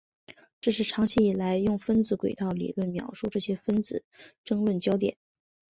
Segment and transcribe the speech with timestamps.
[0.61, 5.15] 这是长期以来用分子轨道理论描述这些分子的争论焦点。